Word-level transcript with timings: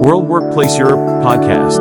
World 0.00 0.28
Workplace 0.28 0.78
Europe 0.78 0.98
podcast. 1.22 1.76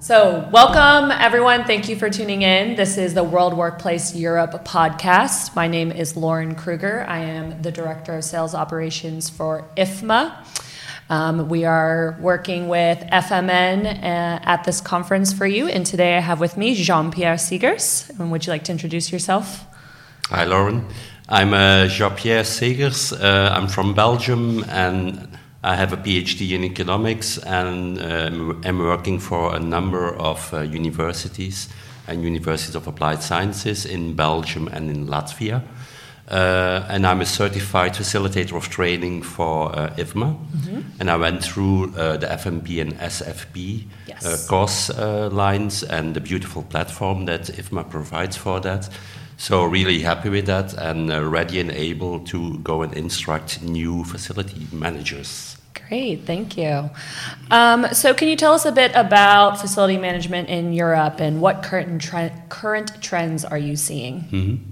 So, 0.00 0.48
welcome 0.52 1.12
everyone. 1.12 1.62
Thank 1.62 1.88
you 1.88 1.94
for 1.94 2.10
tuning 2.10 2.42
in. 2.42 2.74
This 2.74 2.98
is 2.98 3.14
the 3.14 3.22
World 3.22 3.56
Workplace 3.56 4.12
Europe 4.12 4.64
podcast. 4.64 5.54
My 5.54 5.68
name 5.68 5.92
is 5.92 6.16
Lauren 6.16 6.56
Krueger. 6.56 7.06
I 7.08 7.20
am 7.20 7.62
the 7.62 7.70
Director 7.70 8.16
of 8.16 8.24
Sales 8.24 8.56
Operations 8.56 9.30
for 9.30 9.70
IFMA. 9.76 10.34
Um, 11.08 11.48
we 11.48 11.64
are 11.64 12.18
working 12.20 12.66
with 12.66 12.98
FMN 13.12 13.86
uh, 13.86 14.40
at 14.42 14.64
this 14.64 14.80
conference 14.80 15.32
for 15.32 15.46
you, 15.46 15.68
and 15.68 15.86
today 15.86 16.16
I 16.16 16.20
have 16.20 16.40
with 16.40 16.56
me 16.56 16.74
Jean 16.74 17.12
Pierre 17.12 17.36
Segers. 17.36 18.10
And 18.18 18.32
would 18.32 18.46
you 18.46 18.52
like 18.52 18.64
to 18.64 18.72
introduce 18.72 19.12
yourself? 19.12 19.64
Hi, 20.30 20.42
Lauren. 20.42 20.88
I'm 21.28 21.54
uh, 21.54 21.86
Jean 21.86 22.14
Pierre 22.14 22.42
Segers. 22.42 23.12
Uh, 23.12 23.50
I'm 23.54 23.66
from 23.66 23.94
Belgium 23.94 24.62
and 24.68 25.26
I 25.62 25.74
have 25.74 25.94
a 25.94 25.96
PhD 25.96 26.50
in 26.50 26.64
economics 26.64 27.38
and 27.38 27.98
um, 27.98 28.60
am 28.62 28.78
working 28.78 29.18
for 29.18 29.56
a 29.56 29.58
number 29.58 30.14
of 30.16 30.52
uh, 30.52 30.60
universities 30.60 31.70
and 32.06 32.22
universities 32.22 32.74
of 32.74 32.86
applied 32.86 33.22
sciences 33.22 33.86
in 33.86 34.14
Belgium 34.14 34.68
and 34.68 34.90
in 34.90 35.06
Latvia. 35.06 35.62
Uh, 36.28 36.84
and 36.88 37.06
I'm 37.06 37.22
a 37.22 37.26
certified 37.26 37.94
facilitator 37.94 38.54
of 38.56 38.68
training 38.68 39.22
for 39.22 39.74
uh, 39.74 39.94
IFMA. 39.96 40.36
Mm-hmm. 40.36 40.80
And 41.00 41.10
I 41.10 41.16
went 41.16 41.42
through 41.42 41.94
uh, 41.96 42.18
the 42.18 42.26
FMP 42.26 42.82
and 42.82 42.98
SFP 42.98 43.84
yes. 44.06 44.26
Uh, 44.26 44.46
course 44.46 44.90
uh, 44.90 45.30
lines 45.30 45.82
and 45.82 46.14
the 46.14 46.20
beautiful 46.20 46.62
platform 46.64 47.24
that 47.26 47.44
IFMA 47.44 47.88
provides 47.88 48.36
for 48.36 48.60
that. 48.60 48.90
So 49.36 49.64
really 49.64 50.00
happy 50.00 50.28
with 50.28 50.46
that 50.46 50.74
and 50.74 51.12
uh, 51.12 51.24
ready 51.24 51.60
and 51.60 51.70
able 51.70 52.20
to 52.20 52.58
go 52.58 52.82
and 52.82 52.92
instruct 52.94 53.62
new 53.62 54.04
facility 54.04 54.66
managers. 54.72 55.56
Great, 55.88 56.24
thank 56.24 56.56
you. 56.56 56.88
Um, 57.50 57.86
so, 57.92 58.14
can 58.14 58.28
you 58.28 58.36
tell 58.36 58.54
us 58.54 58.64
a 58.64 58.72
bit 58.72 58.92
about 58.94 59.60
facility 59.60 59.98
management 59.98 60.48
in 60.48 60.72
Europe 60.72 61.20
and 61.20 61.42
what 61.42 61.62
current 61.62 62.00
tre- 62.00 62.32
current 62.48 63.02
trends 63.02 63.44
are 63.44 63.58
you 63.58 63.76
seeing? 63.76 64.20
Mm-hmm. 64.20 64.70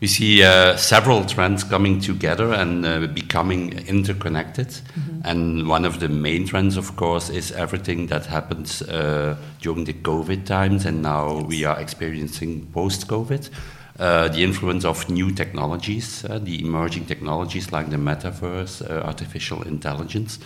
We 0.00 0.06
see 0.06 0.42
uh, 0.42 0.76
several 0.76 1.24
trends 1.24 1.64
coming 1.64 2.00
together 2.00 2.52
and 2.52 2.86
uh, 2.86 3.06
becoming 3.08 3.86
interconnected. 3.86 4.68
Mm-hmm. 4.68 5.09
And 5.22 5.68
one 5.68 5.84
of 5.84 6.00
the 6.00 6.08
main 6.08 6.46
trends, 6.46 6.76
of 6.76 6.96
course, 6.96 7.28
is 7.28 7.52
everything 7.52 8.06
that 8.06 8.26
happens 8.26 8.82
uh, 8.82 9.36
during 9.60 9.84
the 9.84 9.92
COVID 9.92 10.46
times, 10.46 10.86
and 10.86 11.02
now 11.02 11.42
we 11.42 11.64
are 11.64 11.78
experiencing 11.78 12.66
post 12.72 13.06
COVID. 13.06 13.50
Uh, 13.98 14.28
the 14.28 14.42
influence 14.42 14.86
of 14.86 15.10
new 15.10 15.30
technologies, 15.30 16.24
uh, 16.24 16.38
the 16.38 16.64
emerging 16.64 17.04
technologies 17.04 17.70
like 17.70 17.90
the 17.90 17.96
metaverse, 17.96 18.80
uh, 18.88 19.02
artificial 19.04 19.62
intelligence, 19.64 20.38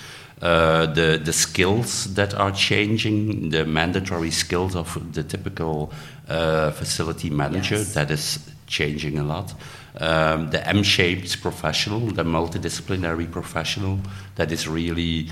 uh, 0.43 0.87
the, 0.87 1.21
the 1.23 1.33
skills 1.33 2.13
that 2.15 2.35
are 2.35 2.51
changing, 2.51 3.51
the 3.51 3.65
mandatory 3.65 4.33
skills 4.33 4.75
of 4.75 4.99
the 5.13 5.23
typical 5.23 5.93
uh, 6.29 6.73
facility 6.73 7.31
manager 7.31 7.77
yes. 7.77 7.95
that 7.95 8.11
is 8.11 8.51
changing 8.67 9.21
a 9.21 9.23
lot. 9.23 9.55
Um, 10.01 10.51
the 10.51 10.67
M-shaped 10.67 11.41
professional, 11.41 12.01
the 12.01 12.25
multidisciplinary 12.25 13.31
professional 13.31 14.01
that 14.35 14.51
is 14.51 14.67
really 14.67 15.31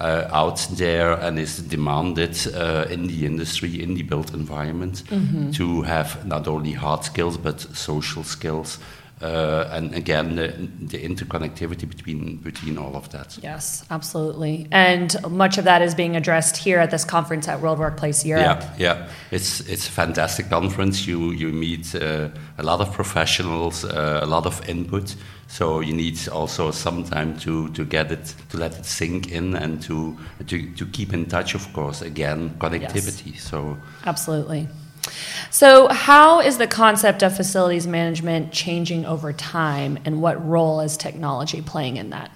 uh, 0.00 0.28
out 0.32 0.66
there 0.72 1.12
and 1.12 1.38
is 1.38 1.58
demanded 1.58 2.36
uh, 2.54 2.86
in 2.90 3.06
the 3.06 3.26
industry, 3.26 3.82
in 3.82 3.94
the 3.94 4.02
built 4.02 4.32
environment, 4.32 5.02
mm-hmm. 5.06 5.50
to 5.52 5.82
have 5.82 6.24
not 6.26 6.46
only 6.46 6.72
hard 6.72 7.04
skills 7.04 7.36
but 7.36 7.60
social 7.60 8.22
skills. 8.22 8.78
Uh, 9.22 9.68
and 9.70 9.94
again, 9.94 10.34
the, 10.34 10.48
the, 10.86 10.98
interconnectivity 10.98 11.88
between 11.88 12.36
between 12.38 12.76
all 12.76 12.96
of 12.96 13.08
that. 13.10 13.38
Yes, 13.42 13.84
absolutely. 13.88 14.66
And 14.72 15.16
much 15.30 15.56
of 15.56 15.64
that 15.64 15.82
is 15.82 15.94
being 15.94 16.16
addressed 16.16 16.56
here 16.56 16.80
at 16.80 16.90
this 16.90 17.04
conference 17.04 17.46
at 17.48 17.60
World 17.60 17.78
Workplace 17.78 18.24
Europe. 18.24 18.60
Yeah, 18.60 18.74
yeah. 18.76 19.08
It's 19.30 19.60
it's 19.60 19.88
a 19.88 19.90
fantastic 19.90 20.50
conference. 20.50 21.06
You 21.06 21.30
you 21.30 21.52
meet 21.52 21.94
uh, 21.94 22.28
a 22.58 22.62
lot 22.64 22.80
of 22.80 22.92
professionals, 22.92 23.84
uh, 23.84 24.20
a 24.22 24.26
lot 24.26 24.46
of 24.46 24.68
input. 24.68 25.14
So 25.46 25.80
you 25.80 25.94
need 25.94 26.28
also 26.28 26.72
some 26.72 27.04
time 27.04 27.38
to, 27.40 27.68
to 27.74 27.84
get 27.84 28.10
it, 28.10 28.34
to 28.48 28.56
let 28.56 28.76
it 28.76 28.84
sink 28.84 29.30
in, 29.30 29.54
and 29.54 29.80
to 29.82 30.16
to, 30.48 30.74
to 30.74 30.86
keep 30.86 31.12
in 31.12 31.26
touch. 31.26 31.54
Of 31.54 31.72
course, 31.72 32.02
again, 32.02 32.50
connectivity. 32.58 33.34
Yes. 33.34 33.42
So 33.42 33.76
absolutely. 34.04 34.66
So, 35.50 35.88
how 35.88 36.40
is 36.40 36.58
the 36.58 36.66
concept 36.66 37.22
of 37.22 37.36
facilities 37.36 37.86
management 37.86 38.52
changing 38.52 39.06
over 39.06 39.32
time, 39.32 39.98
and 40.04 40.20
what 40.20 40.44
role 40.46 40.80
is 40.80 40.96
technology 40.96 41.62
playing 41.62 41.96
in 41.96 42.10
that? 42.10 42.30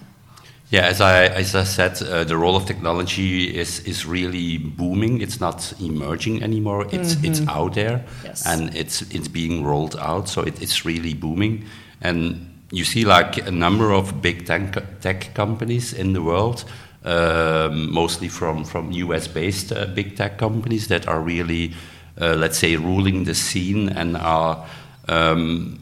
Yeah, 0.71 0.85
as 0.85 1.01
I, 1.01 1.25
as 1.25 1.55
I 1.55 1.63
said, 1.63 1.99
uh, 2.03 2.23
the 2.23 2.37
role 2.37 2.55
of 2.55 2.67
technology 2.67 3.57
is, 3.57 3.79
is 3.87 4.05
really 4.05 4.59
booming. 4.59 5.19
It's 5.19 5.39
not 5.39 5.73
emerging 5.81 6.43
anymore. 6.43 6.85
It's, 6.91 7.15
mm-hmm. 7.15 7.25
it's 7.25 7.41
out 7.47 7.73
there 7.73 8.05
yes. 8.23 8.45
and 8.45 8.75
it's, 8.75 9.01
it's 9.09 9.27
being 9.27 9.63
rolled 9.63 9.95
out. 9.95 10.29
So 10.29 10.43
it, 10.43 10.61
it's 10.61 10.85
really 10.85 11.15
booming. 11.15 11.65
And 12.01 12.61
you 12.71 12.85
see 12.85 13.03
like 13.03 13.37
a 13.47 13.51
number 13.51 13.91
of 13.91 14.21
big 14.21 14.45
tech, 14.45 15.01
tech 15.01 15.33
companies 15.33 15.91
in 15.91 16.13
the 16.13 16.21
world, 16.21 16.65
um, 17.03 17.91
mostly 17.91 18.27
from, 18.27 18.63
from 18.63 18.91
US 18.91 19.27
based 19.27 19.71
uh, 19.71 19.87
big 19.87 20.15
tech 20.17 20.37
companies 20.37 20.87
that 20.89 21.07
are 21.07 21.19
really, 21.19 21.73
uh, 22.19 22.35
let's 22.35 22.57
say, 22.57 22.75
ruling 22.75 23.23
the 23.23 23.35
scene 23.35 23.89
and 23.89 24.17
are 24.17 24.65
um, 25.07 25.79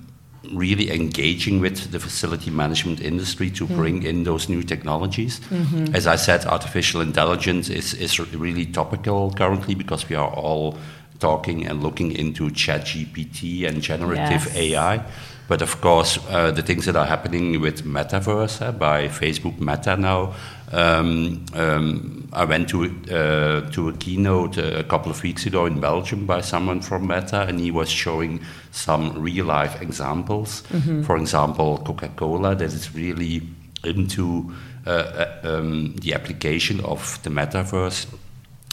really 0.54 0.92
engaging 0.92 1.60
with 1.60 1.92
the 1.92 2.00
facility 2.00 2.52
management 2.52 3.02
industry 3.02 3.50
to 3.52 3.66
mm. 3.68 3.76
bring 3.76 4.04
in 4.04 4.24
those 4.24 4.50
new 4.50 4.64
technologies. 4.64 5.40
Mm-hmm. 5.40 5.96
As 5.96 6.08
I 6.08 6.16
said, 6.16 6.46
artificial 6.46 7.02
intelligence 7.02 7.70
is, 7.70 7.94
is 7.94 8.20
really 8.34 8.66
topical 8.66 9.32
currently 9.32 9.76
because 9.76 10.08
we 10.10 10.16
are 10.16 10.30
all 10.30 10.78
talking 11.20 11.66
and 11.66 11.82
looking 11.82 12.12
into 12.12 12.50
ChatGPT 12.50 13.68
and 13.68 13.82
generative 13.82 14.46
yes. 14.46 14.56
AI. 14.56 15.04
But 15.48 15.62
of 15.62 15.80
course, 15.82 16.20
uh, 16.30 16.52
the 16.52 16.62
things 16.62 16.86
that 16.86 16.96
are 16.96 17.06
happening 17.06 17.60
with 17.62 17.86
Metaverse 17.86 18.62
uh, 18.62 18.72
by 18.74 19.08
Facebook 19.08 19.60
Meta 19.60 19.96
now. 19.96 20.34
Um, 20.72 21.46
um, 21.54 22.28
I 22.34 22.44
went 22.44 22.70
to 22.70 22.84
uh, 22.84 23.72
to 23.72 23.90
a 23.90 23.94
keynote 23.94 24.58
a 24.58 24.84
couple 24.84 25.12
of 25.12 25.24
weeks 25.24 25.46
ago 25.46 25.66
in 25.66 25.80
Belgium 25.80 26.26
by 26.26 26.42
someone 26.42 26.82
from 26.82 27.08
Meta, 27.08 27.44
and 27.44 27.60
he 27.60 27.72
was 27.72 27.90
showing 27.90 28.42
some 28.72 29.18
real 29.18 29.46
life 29.46 29.82
examples. 29.82 30.64
Mm-hmm. 30.70 31.04
For 31.04 31.16
example, 31.16 31.78
Coca 31.86 32.10
Cola 32.10 32.56
that 32.56 32.74
is 32.74 32.94
really 32.94 33.48
into 33.84 34.54
uh, 34.86 34.90
uh, 34.90 35.40
um, 35.44 35.96
the 35.98 36.14
application 36.14 36.82
of 36.82 37.22
the 37.24 37.30
metaverse 37.30 38.08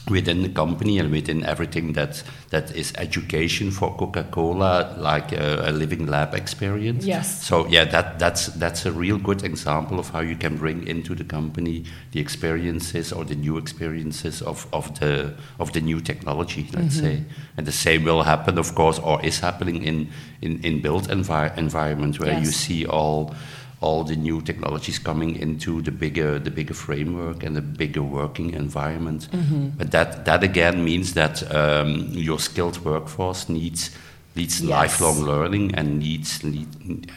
within 0.08 0.42
the 0.42 0.48
company 0.50 0.98
and 0.98 1.10
within 1.10 1.44
everything 1.44 1.94
that 1.94 2.22
that 2.50 2.70
is 2.76 2.92
education 2.98 3.70
for 3.70 3.96
Coca-Cola, 3.96 4.94
like 4.98 5.32
a, 5.32 5.64
a, 5.66 5.72
living 5.72 6.06
lab 6.06 6.34
experience. 6.34 7.06
Yes. 7.06 7.42
So 7.42 7.66
yeah, 7.68 7.84
that 7.86 8.18
that's 8.18 8.46
that's 8.46 8.84
a 8.84 8.92
real 8.92 9.18
good 9.18 9.42
example 9.42 9.98
of 9.98 10.10
how 10.10 10.20
you 10.20 10.36
can 10.36 10.56
bring 10.56 10.86
into 10.86 11.14
the 11.14 11.24
company 11.24 11.84
the 12.12 12.20
experiences 12.20 13.12
or 13.12 13.24
the 13.24 13.34
new 13.34 13.56
experiences 13.56 14.42
of, 14.42 14.66
of 14.72 14.98
the 15.00 15.34
of 15.58 15.72
the 15.72 15.80
new 15.80 16.00
technology, 16.00 16.68
let's 16.74 16.96
mm-hmm. 16.96 17.06
say. 17.06 17.24
And 17.56 17.66
the 17.66 17.72
same 17.72 18.04
will 18.04 18.22
happen, 18.22 18.58
of 18.58 18.74
course, 18.74 18.98
or 18.98 19.24
is 19.24 19.40
happening 19.40 19.82
in 19.82 20.10
in, 20.42 20.62
in 20.62 20.82
built 20.82 21.08
envi- 21.08 21.56
environment 21.56 22.20
where 22.20 22.32
yes. 22.32 22.44
you 22.44 22.52
see 22.52 22.86
all 22.86 23.34
all 23.80 24.04
the 24.04 24.16
new 24.16 24.40
technologies 24.40 24.98
coming 24.98 25.36
into 25.36 25.82
the 25.82 25.90
bigger 25.90 26.38
the 26.38 26.50
bigger 26.50 26.74
framework 26.74 27.42
and 27.42 27.54
the 27.54 27.62
bigger 27.62 28.02
working 28.02 28.54
environment. 28.54 29.28
Mm-hmm. 29.30 29.68
But 29.78 29.90
that 29.90 30.24
that 30.24 30.42
again 30.42 30.84
means 30.84 31.14
that 31.14 31.42
um, 31.54 32.08
your 32.12 32.38
skilled 32.38 32.84
workforce 32.84 33.48
needs 33.48 33.90
leads 34.36 34.60
yes. 34.60 34.70
lifelong 34.70 35.20
learning 35.20 35.74
and 35.74 35.98
needs 35.98 36.42
lead, 36.42 36.68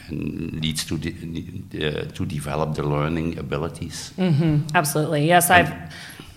and 0.08 0.60
leads 0.62 0.84
to 0.84 0.98
de, 0.98 1.10
uh, 1.10 2.04
to 2.12 2.24
develop 2.26 2.74
the 2.74 2.82
learning 2.82 3.38
abilities. 3.38 4.12
Mm-hmm. 4.16 4.66
Absolutely, 4.74 5.26
yes. 5.26 5.50
I've. 5.50 5.72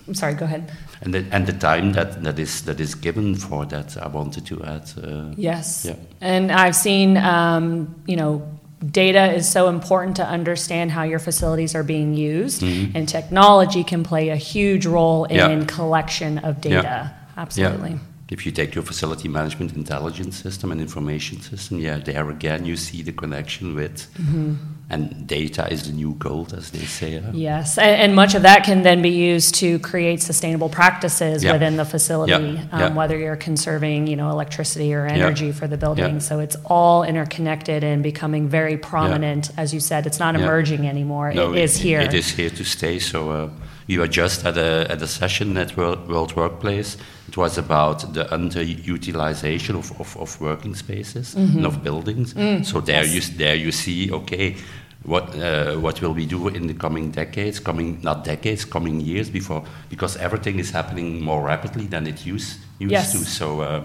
I'm 0.08 0.14
sorry. 0.14 0.34
Go 0.34 0.44
ahead. 0.44 0.72
And 1.02 1.14
the, 1.14 1.24
and 1.30 1.46
the 1.46 1.52
time 1.52 1.92
that, 1.92 2.22
that 2.22 2.38
is 2.38 2.62
that 2.62 2.80
is 2.80 2.94
given 2.94 3.36
for 3.36 3.64
that, 3.66 3.96
I 3.96 4.08
wanted 4.08 4.46
to 4.46 4.62
add. 4.64 4.90
Uh, 4.96 5.32
yes. 5.36 5.84
Yeah. 5.84 5.94
And 6.20 6.50
I've 6.50 6.74
seen, 6.74 7.16
um, 7.16 7.94
you 8.06 8.16
know, 8.16 8.42
data 8.90 9.32
is 9.32 9.50
so 9.50 9.68
important 9.68 10.16
to 10.16 10.26
understand 10.26 10.90
how 10.90 11.02
your 11.02 11.18
facilities 11.18 11.74
are 11.74 11.82
being 11.82 12.14
used 12.14 12.62
mm-hmm. 12.62 12.96
and 12.96 13.08
technology 13.08 13.84
can 13.84 14.02
play 14.02 14.30
a 14.30 14.36
huge 14.36 14.86
role 14.86 15.24
in 15.26 15.60
yeah. 15.60 15.64
collection 15.66 16.38
of 16.38 16.60
data 16.60 16.82
yeah. 16.82 17.10
absolutely 17.36 17.90
yeah. 17.90 17.98
if 18.30 18.44
you 18.44 18.52
take 18.52 18.74
your 18.74 18.82
facility 18.82 19.28
management 19.28 19.74
intelligence 19.74 20.36
system 20.36 20.72
and 20.72 20.80
information 20.80 21.40
system 21.40 21.78
yeah 21.78 21.98
there 21.98 22.28
again 22.30 22.64
you 22.64 22.76
see 22.76 23.02
the 23.02 23.12
connection 23.12 23.74
with 23.74 24.12
mm-hmm. 24.14 24.54
And 24.92 25.26
data 25.26 25.66
is 25.72 25.86
the 25.86 25.92
new 25.92 26.12
gold, 26.14 26.52
as 26.52 26.70
they 26.70 26.84
say. 26.84 27.18
Huh? 27.18 27.30
Yes, 27.32 27.78
and, 27.78 28.00
and, 28.02 28.14
much 28.14 28.34
of 28.34 28.42
that 28.42 28.62
can 28.64 28.82
then 28.82 29.00
be 29.00 29.08
used 29.08 29.54
to 29.56 29.78
create 29.78 30.20
sustainable 30.20 30.68
practices 30.68 31.42
yeah. 31.42 31.52
within 31.52 31.76
the 31.78 31.84
facility, 31.84 32.32
yeah. 32.32 32.66
Um, 32.70 32.80
yeah. 32.80 32.94
whether 32.94 33.16
you're 33.18 33.36
conserving, 33.36 34.06
you 34.06 34.16
know, 34.16 34.30
electricity 34.30 34.92
or 34.94 35.06
energy 35.06 35.50
for 35.50 35.66
the 35.66 35.78
building. 35.78 36.20
So 36.20 36.40
it's 36.40 36.56
all 36.66 37.04
interconnected 37.04 37.82
and 37.82 38.02
becoming 38.02 38.48
very 38.48 38.76
prominent. 38.76 39.50
As 39.56 39.72
you 39.72 39.80
said, 39.80 40.06
it's 40.06 40.18
not 40.18 40.34
emerging 40.34 40.86
anymore; 40.86 41.32
no, 41.32 41.54
it 41.54 41.62
is 41.62 41.76
here. 41.76 42.00
It 42.00 42.14
is 42.14 42.30
here 42.30 42.50
to 42.50 42.64
stay. 42.64 42.98
So. 42.98 43.30
Uh, 43.30 43.50
we 43.88 43.98
were 43.98 44.08
just 44.08 44.44
at 44.46 44.56
a, 44.56 44.86
at 44.90 45.02
a 45.02 45.06
session 45.06 45.56
at 45.56 45.76
World, 45.76 46.08
World 46.08 46.36
Workplace. 46.36 46.96
It 47.28 47.36
was 47.36 47.58
about 47.58 48.14
the 48.14 48.24
underutilization 48.26 49.76
of, 49.76 50.00
of, 50.00 50.16
of 50.16 50.40
working 50.40 50.74
spaces 50.74 51.34
mm-hmm. 51.34 51.58
and 51.58 51.66
of 51.66 51.82
buildings. 51.82 52.34
Mm, 52.34 52.64
so 52.64 52.80
there 52.80 53.04
yes. 53.04 53.14
you 53.14 53.38
there 53.38 53.54
you 53.54 53.72
see 53.72 54.12
okay 54.12 54.56
what 55.04 55.34
uh, 55.36 55.74
what 55.76 56.00
will 56.00 56.14
we 56.14 56.26
do 56.26 56.48
in 56.48 56.66
the 56.66 56.74
coming 56.74 57.10
decades, 57.10 57.58
coming 57.58 58.00
not 58.02 58.24
decades, 58.24 58.64
coming 58.64 59.00
years 59.00 59.30
before 59.30 59.64
because 59.90 60.16
everything 60.16 60.58
is 60.58 60.70
happening 60.70 61.22
more 61.22 61.42
rapidly 61.42 61.86
than 61.86 62.06
it 62.06 62.24
used 62.26 62.58
used 62.78 62.92
yes. 62.92 63.12
to. 63.12 63.18
So. 63.18 63.60
Uh, 63.60 63.82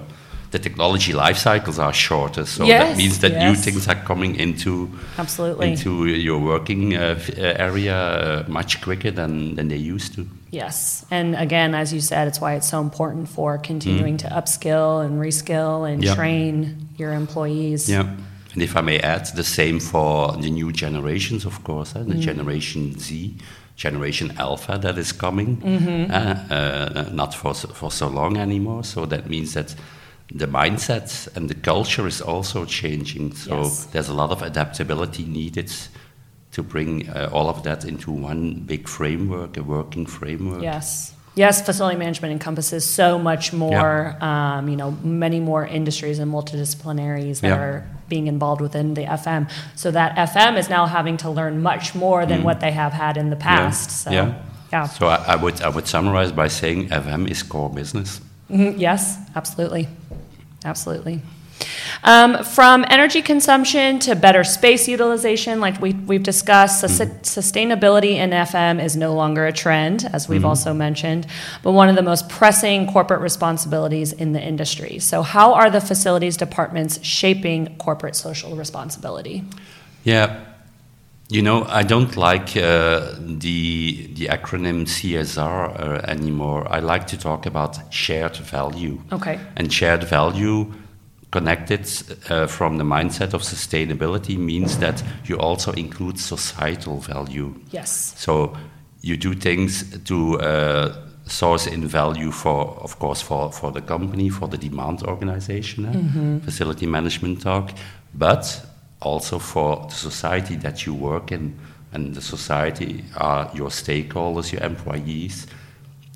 the 0.52 0.60
technology 0.60 1.14
life 1.14 1.38
cycles 1.38 1.78
are 1.78 1.94
shorter, 1.94 2.46
so 2.46 2.64
yes, 2.64 2.90
that 2.90 2.98
means 2.98 3.19
that 3.19 3.31
yes. 3.31 3.44
new 3.44 3.56
things 3.56 3.88
are 3.88 3.96
coming 3.96 4.36
into 4.36 4.90
absolutely 5.18 5.72
into 5.72 6.06
your 6.06 6.40
working 6.40 6.96
uh, 6.96 7.19
uh, 7.38 7.42
area 7.42 7.96
uh, 7.96 8.44
much 8.48 8.81
quicker 8.81 9.12
than, 9.12 9.56
than 9.56 9.68
they 9.68 9.75
used 9.75 10.16
to. 10.16 10.25
Yes, 10.52 11.06
and 11.12 11.36
again, 11.36 11.75
as 11.75 11.92
you 11.92 12.00
said, 12.00 12.30
it's 12.30 12.40
why 12.40 12.56
it's 12.56 12.69
so 12.69 12.80
important 12.80 13.28
for 13.28 13.58
continuing 13.58 14.16
mm. 14.16 14.19
to 14.19 14.28
upskill 14.30 15.06
and 15.06 15.19
reskill 15.19 15.90
and 15.90 16.02
yep. 16.02 16.16
train 16.16 16.88
your 16.98 17.12
employees. 17.12 17.90
Yeah. 17.90 18.16
And 18.57 18.63
if 18.63 18.75
I 18.75 18.81
may 18.81 19.00
add, 19.01 19.27
the 19.36 19.44
same 19.44 19.80
for 19.80 20.31
the 20.31 20.50
new 20.50 20.71
generations, 20.71 21.45
of 21.45 21.63
course, 21.63 21.95
uh, 21.95 22.00
the 22.00 22.15
mm. 22.15 22.21
Generation 22.21 22.98
Z, 22.98 23.36
Generation 23.75 24.33
Alpha 24.39 24.80
that 24.80 24.98
is 24.98 25.12
coming, 25.12 25.57
mm-hmm. 25.57 26.12
uh, 26.12 26.56
uh, 26.56 27.09
not 27.12 27.36
for 27.36 27.54
so, 27.54 27.68
for 27.68 27.92
so 27.92 28.07
long 28.07 28.36
anymore. 28.36 28.83
So 28.83 29.06
that 29.06 29.30
means 29.30 29.54
that 29.54 29.75
the 30.33 30.48
mindset 30.48 31.27
and 31.36 31.51
the 31.51 31.54
culture 31.54 32.07
is 32.07 32.19
also 32.19 32.65
changing. 32.65 33.36
So 33.36 33.62
yes. 33.62 33.86
there's 33.92 34.09
a 34.09 34.15
lot 34.15 34.31
of 34.31 34.42
adaptability 34.42 35.25
needed 35.25 35.71
to 36.54 36.63
bring 36.63 37.07
uh, 37.09 37.30
all 37.31 37.50
of 37.50 37.62
that 37.62 37.86
into 37.86 38.12
one 38.12 38.62
big 38.65 38.88
framework, 38.88 39.56
a 39.57 39.62
working 39.62 40.07
framework. 40.07 40.63
Yes. 40.63 41.13
Yes, 41.38 41.62
facility 41.62 41.98
management 41.98 42.31
encompasses 42.31 42.84
so 42.84 43.19
much 43.19 43.54
more, 43.54 44.18
um, 44.24 44.68
you 44.68 44.75
know, 44.75 44.92
many 45.04 45.39
more 45.39 45.68
industries 45.68 46.18
and 46.18 46.34
multidisciplinaries 46.34 47.42
that 47.42 47.51
are 47.51 47.88
being 48.10 48.25
involved 48.25 48.60
within 48.60 48.95
the 48.95 49.04
FM. 49.04 49.48
So 49.75 49.92
that 49.92 50.16
FM 50.16 50.57
is 50.57 50.68
now 50.68 50.88
having 50.88 51.16
to 51.18 51.30
learn 51.30 51.62
much 51.62 51.94
more 51.94 52.25
than 52.25 52.42
mm. 52.42 52.44
what 52.44 52.60
they 52.60 52.72
have 52.72 52.92
had 52.92 53.18
in 53.18 53.30
the 53.30 53.36
past. 53.36 53.89
Yeah. 53.89 53.95
So, 54.04 54.12
yeah. 54.12 54.44
yeah. 54.72 54.88
So 54.88 55.07
I, 55.07 55.34
I, 55.34 55.36
would 55.36 55.62
I 55.62 55.69
would 55.69 55.88
summarize 55.88 56.31
by 56.31 56.48
saying 56.48 56.89
FM 56.89 57.30
is 57.30 57.44
core 57.44 57.69
business. 57.69 58.19
Mm-hmm. 58.50 58.80
Yes, 58.80 59.19
absolutely, 59.36 59.90
absolutely. 60.66 61.22
Um, 62.04 62.44
from 62.44 62.86
energy 62.89 63.21
consumption 63.21 64.00
to 64.00 64.15
better 64.15 64.44
space 64.44 64.88
utilization, 64.88 65.59
like 65.59 65.81
we, 65.81 65.94
we've 65.94 66.24
discussed, 66.24 66.83
mm-hmm. 66.83 67.12
sustainability 67.21 68.15
in 68.15 68.30
FM 68.30 68.83
is 68.83 68.95
no 68.95 69.13
longer 69.13 69.45
a 69.45 69.54
trend, 69.54 70.06
as 70.13 70.30
we've 70.30 70.39
mm-hmm. 70.39 70.48
also 70.48 70.74
mentioned, 70.74 71.27
but 71.63 71.71
one 71.71 71.89
of 71.89 71.95
the 71.95 72.01
most 72.01 72.30
pressing 72.30 72.88
corporate 72.92 73.21
responsibilities 73.21 74.13
in 74.13 74.33
the 74.33 74.42
industry. 74.42 75.00
So, 75.00 75.21
how 75.21 75.54
are 75.54 75.69
the 75.69 75.81
facilities 75.81 76.38
departments 76.38 77.04
shaping 77.04 77.75
corporate 77.77 78.15
social 78.15 78.56
responsibility? 78.56 79.44
Yeah, 80.04 80.39
you 81.30 81.42
know, 81.42 81.65
I 81.65 81.83
don't 81.83 82.15
like 82.15 82.56
uh, 82.56 83.15
the 83.19 84.07
the 84.13 84.27
acronym 84.27 84.86
CSR 84.86 85.80
uh, 85.80 86.01
anymore. 86.07 86.65
I 86.71 86.80
like 86.80 87.07
to 87.07 87.18
talk 87.18 87.45
about 87.45 87.94
shared 87.94 88.38
value. 88.38 89.01
Okay. 89.12 89.38
And 89.57 89.71
shared 89.71 90.06
value 90.06 90.74
connected 91.31 91.81
uh, 92.29 92.47
from 92.47 92.77
the 92.77 92.83
mindset 92.83 93.33
of 93.33 93.41
sustainability 93.41 94.38
means 94.38 94.77
that 94.77 95.03
you 95.25 95.38
also 95.38 95.71
include 95.74 96.19
societal 96.19 97.00
value. 97.00 97.53
Yes. 97.71 98.13
So 98.18 98.56
you 99.01 99.18
do 99.18 99.33
things 99.33 100.00
to 100.06 100.39
uh, 100.39 100.95
source 101.25 101.68
in 101.68 101.85
value 101.85 102.31
for, 102.31 102.77
of 102.81 102.97
course, 103.00 103.21
for, 103.21 103.51
for 103.51 103.71
the 103.71 103.81
company, 103.81 104.29
for 104.29 104.47
the 104.47 104.57
demand 104.57 105.03
organization, 105.03 105.85
uh, 105.85 105.91
mm-hmm. 105.91 106.39
facility 106.39 106.85
management 106.85 107.41
talk, 107.41 107.71
but 108.13 108.65
also 109.01 109.38
for 109.38 109.85
the 109.89 109.95
society 109.95 110.56
that 110.56 110.85
you 110.85 110.94
work 110.94 111.31
in. 111.31 111.59
And 111.91 112.15
the 112.15 112.21
society 112.21 113.03
are 113.15 113.50
your 113.53 113.69
stakeholders, 113.69 114.51
your 114.51 114.63
employees, 114.63 115.47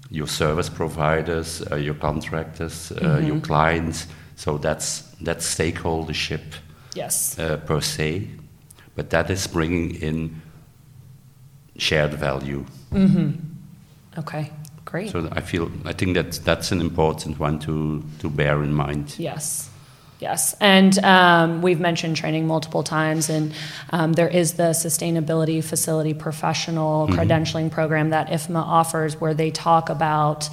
your 0.10 0.28
service 0.28 0.70
providers, 0.70 1.64
uh, 1.72 1.76
your 1.76 1.96
contractors, 1.96 2.92
uh, 2.92 2.96
mm-hmm. 2.96 3.28
your 3.28 3.40
clients 3.40 4.08
so 4.42 4.58
that's 4.58 5.02
that's 5.22 5.46
stakeholdership, 5.46 6.42
yes, 6.96 7.38
uh, 7.38 7.58
per 7.58 7.80
se, 7.80 8.28
but 8.96 9.12
that 9.12 9.30
is 9.30 9.46
bringing 9.46 9.94
in 10.02 10.42
shared 11.78 12.16
value. 12.16 12.66
Mm-hmm. 12.92 13.34
Okay, 14.18 14.52
great. 14.84 15.12
So 15.12 15.30
I 15.32 15.42
feel 15.42 15.70
I 15.86 15.94
think 15.94 16.16
that 16.16 16.32
that's 16.44 16.72
an 16.72 16.82
important 16.82 17.38
one 17.40 17.60
to 17.60 18.04
to 18.20 18.30
bear 18.32 18.64
in 18.64 18.74
mind. 18.74 19.16
Yes. 19.20 19.70
Yes, 20.20 20.56
and 20.60 21.00
um, 21.00 21.64
we've 21.64 21.80
mentioned 21.80 22.16
training 22.16 22.46
multiple 22.46 22.84
times, 22.84 23.28
and 23.28 23.54
um, 23.90 24.14
there 24.14 24.28
is 24.28 24.54
the 24.54 24.74
sustainability 24.74 25.64
facility 25.64 26.14
professional 26.14 27.08
mm-hmm. 27.08 27.20
credentialing 27.20 27.72
program 27.72 28.12
that 28.12 28.28
IFMA 28.30 28.62
offers, 28.62 29.20
where 29.20 29.34
they 29.34 29.50
talk 29.50 29.90
about 29.90 30.48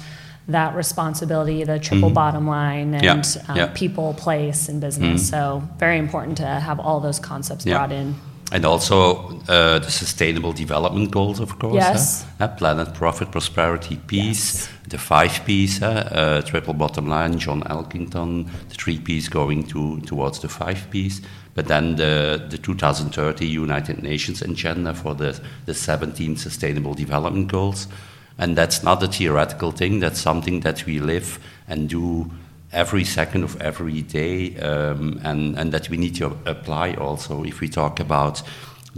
that 0.49 0.75
responsibility, 0.75 1.63
the 1.63 1.79
triple 1.79 2.09
mm-hmm. 2.09 2.15
bottom 2.15 2.47
line, 2.47 2.93
and 2.95 3.03
yeah. 3.03 3.41
Um, 3.47 3.57
yeah. 3.57 3.71
people, 3.73 4.13
place, 4.15 4.67
and 4.69 4.81
business. 4.81 5.21
Mm-hmm. 5.21 5.35
So, 5.35 5.63
very 5.77 5.97
important 5.97 6.37
to 6.37 6.45
have 6.45 6.79
all 6.79 6.99
those 6.99 7.19
concepts 7.19 7.65
yeah. 7.65 7.77
brought 7.77 7.91
in. 7.91 8.15
And 8.51 8.65
also 8.65 9.39
uh, 9.47 9.77
the 9.77 9.91
sustainable 9.91 10.53
development 10.53 11.11
goals, 11.11 11.39
of 11.39 11.59
course. 11.59 11.75
Yes. 11.75 12.25
Uh, 12.39 12.47
planet, 12.47 12.95
profit, 12.95 13.31
prosperity, 13.31 13.97
peace. 14.07 14.67
Yes. 14.67 14.69
The 14.87 14.97
five 14.97 15.45
P's, 15.45 15.83
uh, 15.83 16.41
triple 16.47 16.73
bottom 16.73 17.07
line, 17.07 17.37
John 17.37 17.61
Elkington, 17.61 18.49
the 18.69 18.75
three 18.75 18.97
P's 18.99 19.29
going 19.29 19.67
to 19.67 19.99
towards 20.01 20.39
the 20.39 20.49
five 20.49 20.89
P's. 20.89 21.21
But 21.53 21.67
then 21.67 21.97
the, 21.97 22.43
the 22.49 22.57
2030 22.57 23.45
United 23.45 24.01
Nations 24.01 24.41
agenda 24.41 24.95
for 24.95 25.13
the, 25.13 25.39
the 25.65 25.75
17 25.75 26.35
sustainable 26.37 26.95
development 26.95 27.49
goals 27.49 27.87
and 28.39 28.57
that's 28.57 28.81
not 28.83 29.03
a 29.03 29.07
theoretical 29.07 29.71
thing, 29.71 29.99
that's 29.99 30.19
something 30.19 30.61
that 30.61 30.85
we 30.85 30.99
live 30.99 31.39
and 31.67 31.89
do 31.89 32.31
every 32.71 33.03
second 33.03 33.43
of 33.43 33.61
every 33.61 34.01
day, 34.01 34.57
um, 34.59 35.19
and, 35.23 35.57
and 35.57 35.71
that 35.71 35.89
we 35.89 35.97
need 35.97 36.15
to 36.15 36.37
apply 36.45 36.93
also 36.93 37.43
if 37.43 37.59
we 37.59 37.67
talk 37.67 37.99
about 37.99 38.41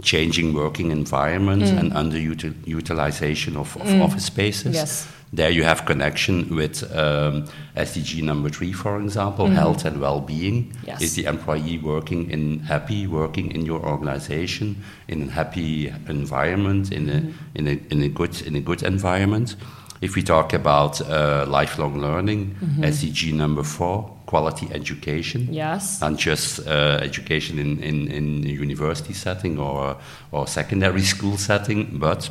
changing 0.02 0.54
working 0.54 0.90
environment 0.90 1.62
mm. 1.62 1.78
and 1.78 1.92
underutilization 1.92 3.56
of, 3.56 3.76
of 3.76 3.86
mm. 3.86 4.02
office 4.02 4.24
spaces. 4.26 4.74
Yes. 4.74 5.08
There 5.34 5.48
you 5.48 5.64
have 5.64 5.86
connection 5.86 6.54
with 6.54 6.82
um, 6.94 7.46
SDG 7.74 8.22
number 8.22 8.50
three, 8.50 8.72
for 8.72 9.00
example, 9.00 9.46
mm-hmm. 9.46 9.54
health 9.54 9.86
and 9.86 9.98
well-being. 9.98 10.74
Yes. 10.86 11.00
Is 11.00 11.14
the 11.14 11.24
employee 11.24 11.78
working 11.78 12.30
in 12.30 12.60
happy, 12.60 13.06
working 13.06 13.50
in 13.50 13.64
your 13.64 13.80
organization 13.80 14.84
in 15.08 15.28
a 15.28 15.30
happy 15.30 15.88
environment, 16.06 16.92
in 16.92 17.08
a, 17.08 17.12
mm-hmm. 17.12 17.30
in 17.54 17.66
a, 17.66 17.80
in 17.90 18.02
a 18.02 18.08
good 18.08 18.42
in 18.42 18.56
a 18.56 18.60
good 18.60 18.82
environment? 18.82 19.56
If 20.02 20.16
we 20.16 20.22
talk 20.22 20.52
about 20.52 21.00
uh, 21.00 21.46
lifelong 21.48 22.00
learning, 22.00 22.56
mm-hmm. 22.60 22.82
SDG 22.82 23.32
number 23.32 23.62
four, 23.62 24.12
quality 24.26 24.68
education. 24.72 25.46
Yes. 25.52 26.00
Not 26.00 26.16
just 26.16 26.66
uh, 26.66 26.98
education 27.00 27.58
in, 27.58 27.78
in, 27.82 28.08
in 28.08 28.44
a 28.44 28.50
university 28.50 29.12
setting 29.12 29.58
or, 29.58 29.96
or 30.32 30.46
secondary 30.46 31.02
school 31.02 31.36
setting, 31.36 31.98
but 31.98 32.30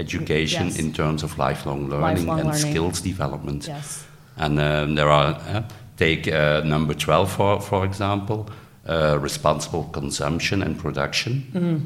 education 0.00 0.66
yes. 0.66 0.78
in 0.78 0.92
terms 0.92 1.22
of 1.22 1.38
lifelong 1.38 1.88
learning 1.88 2.26
lifelong 2.26 2.40
and 2.40 2.48
learning. 2.48 2.70
skills 2.70 3.00
development. 3.00 3.66
Yes. 3.66 4.04
And 4.36 4.58
um, 4.58 4.94
there 4.94 5.08
are, 5.08 5.34
uh, 5.34 5.62
take 5.96 6.28
uh, 6.28 6.62
number 6.64 6.94
12 6.94 7.30
for, 7.30 7.60
for 7.60 7.84
example, 7.84 8.48
uh, 8.88 9.18
responsible 9.20 9.84
consumption 9.92 10.62
and 10.62 10.78
production. 10.78 11.44
Mm. 11.52 11.80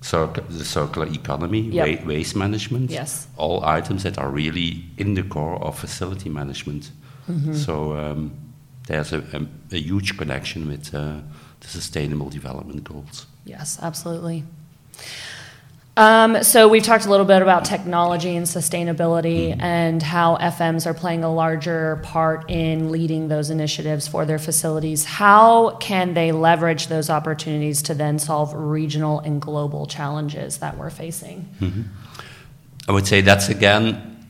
Circ- 0.00 0.48
the 0.48 0.64
circular 0.64 1.08
economy, 1.08 1.60
yep. 1.60 2.00
wa- 2.00 2.06
waste 2.06 2.36
management, 2.36 2.90
yes. 2.90 3.26
all 3.36 3.64
items 3.64 4.04
that 4.04 4.16
are 4.16 4.30
really 4.30 4.84
in 4.96 5.14
the 5.14 5.24
core 5.24 5.60
of 5.62 5.76
facility 5.76 6.28
management. 6.30 6.92
Mm-hmm. 7.28 7.54
So 7.54 7.96
um, 7.96 8.30
there's 8.86 9.12
a, 9.12 9.18
a, 9.32 9.46
a, 9.72 9.78
huge 9.78 10.16
connection 10.16 10.68
with 10.68 10.94
uh, 10.94 11.16
the 11.60 11.68
sustainable 11.68 12.30
development 12.30 12.84
goals. 12.84 13.26
Yes, 13.44 13.78
absolutely. 13.82 14.44
Um, 15.98 16.44
so 16.44 16.68
we've 16.68 16.84
talked 16.84 17.06
a 17.06 17.10
little 17.10 17.26
bit 17.26 17.42
about 17.42 17.64
technology 17.64 18.36
and 18.36 18.46
sustainability 18.46 19.50
mm-hmm. 19.50 19.60
and 19.60 20.00
how 20.00 20.36
FMs 20.36 20.86
are 20.86 20.94
playing 20.94 21.24
a 21.24 21.34
larger 21.34 21.96
part 22.04 22.48
in 22.48 22.92
leading 22.92 23.26
those 23.26 23.50
initiatives 23.50 24.06
for 24.06 24.24
their 24.24 24.38
facilities. 24.38 25.04
How 25.04 25.70
can 25.78 26.14
they 26.14 26.30
leverage 26.30 26.86
those 26.86 27.10
opportunities 27.10 27.82
to 27.82 27.94
then 27.94 28.20
solve 28.20 28.54
regional 28.54 29.18
and 29.18 29.42
global 29.42 29.86
challenges 29.86 30.58
that 30.58 30.78
we're 30.78 30.90
facing? 30.90 31.48
Mm-hmm. 31.58 31.82
I 32.88 32.92
would 32.92 33.08
say 33.08 33.20
that's 33.20 33.48
again, 33.48 34.24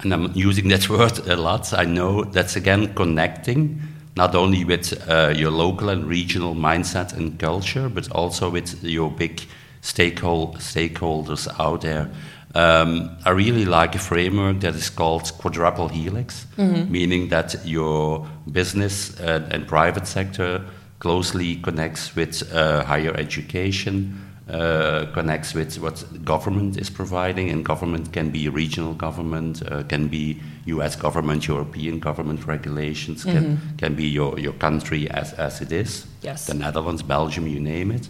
and 0.00 0.12
I'm 0.12 0.32
using 0.36 0.68
that 0.68 0.86
word 0.90 1.18
a 1.26 1.36
lot. 1.36 1.72
I 1.72 1.86
know 1.86 2.24
that's 2.24 2.56
again 2.56 2.92
connecting 2.92 3.80
not 4.16 4.34
only 4.34 4.66
with 4.66 5.08
uh, 5.08 5.32
your 5.34 5.50
local 5.50 5.88
and 5.88 6.04
regional 6.04 6.54
mindset 6.54 7.16
and 7.16 7.38
culture, 7.38 7.88
but 7.88 8.10
also 8.12 8.50
with 8.50 8.84
your 8.84 9.10
big 9.10 9.40
stakeholders 9.82 11.48
out 11.58 11.82
there. 11.82 12.10
Um, 12.54 13.16
I 13.24 13.30
really 13.30 13.64
like 13.64 13.94
a 13.94 13.98
framework 13.98 14.60
that 14.60 14.74
is 14.74 14.90
called 14.90 15.32
quadruple 15.38 15.88
helix, 15.88 16.46
mm-hmm. 16.56 16.90
meaning 16.90 17.28
that 17.28 17.64
your 17.64 18.26
business 18.50 19.18
uh, 19.20 19.48
and 19.52 19.68
private 19.68 20.06
sector 20.06 20.64
closely 20.98 21.56
connects 21.56 22.16
with 22.16 22.52
uh, 22.52 22.84
higher 22.84 23.14
education, 23.16 24.20
uh, 24.50 25.06
connects 25.14 25.54
with 25.54 25.78
what 25.78 26.04
government 26.24 26.76
is 26.76 26.90
providing, 26.90 27.50
and 27.50 27.64
government 27.64 28.12
can 28.12 28.30
be 28.30 28.48
regional 28.48 28.94
government, 28.94 29.62
uh, 29.70 29.84
can 29.84 30.08
be 30.08 30.40
U.S. 30.66 30.96
government, 30.96 31.46
European 31.46 32.00
government 32.00 32.46
regulations, 32.48 33.24
mm-hmm. 33.24 33.38
can, 33.38 33.60
can 33.78 33.94
be 33.94 34.06
your, 34.06 34.36
your 34.40 34.54
country 34.54 35.08
as, 35.10 35.32
as 35.34 35.60
it 35.60 35.70
is, 35.70 36.04
yes. 36.22 36.46
the 36.46 36.54
Netherlands, 36.54 37.02
Belgium, 37.02 37.46
you 37.46 37.60
name 37.60 37.92
it. 37.92 38.08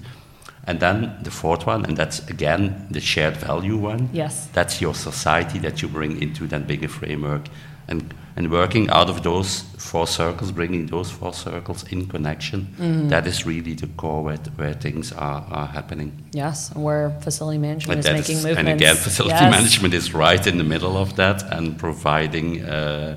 And 0.64 0.79
then 0.79 1.17
the 1.23 1.31
fourth 1.31 1.67
one, 1.67 1.85
and 1.85 1.97
that's 1.97 2.29
again 2.29 2.87
the 2.90 3.00
shared 3.00 3.37
value 3.37 3.76
one. 3.76 4.11
Yes. 4.12 4.49
That's 4.52 4.81
your 4.81 4.95
society 4.95 5.59
that 5.61 5.83
you 5.83 5.88
bring 5.88 6.21
into 6.23 6.47
that 6.49 6.67
bigger 6.67 6.88
framework. 6.88 7.49
And, 7.88 8.14
and 8.37 8.52
working 8.52 8.88
out 8.90 9.11
of 9.11 9.25
those 9.25 9.62
four 9.76 10.07
circles, 10.07 10.52
bringing 10.52 10.87
those 10.87 11.11
four 11.11 11.33
circles 11.33 11.83
in 11.90 12.07
connection, 12.07 12.73
mm-hmm. 12.79 13.09
that 13.09 13.26
is 13.26 13.45
really 13.45 13.75
the 13.75 13.88
core 13.97 14.23
where, 14.23 14.37
where 14.37 14.75
things 14.75 15.11
are, 15.12 15.45
are 15.50 15.67
happening. 15.67 16.12
Yes, 16.31 16.73
where 16.76 17.11
facility 17.21 17.59
management 17.59 17.99
is 17.99 18.07
making 18.07 18.37
is, 18.37 18.45
movements. 18.45 18.71
And 18.71 18.81
again, 18.81 18.95
facility 18.95 19.35
yes. 19.35 19.50
management 19.50 19.95
is 19.95 20.14
right 20.14 20.47
in 20.47 20.59
the 20.59 20.64
middle 20.64 20.97
of 20.97 21.17
that 21.17 21.43
and 21.52 21.76
providing 21.76 22.62
uh, 22.62 23.17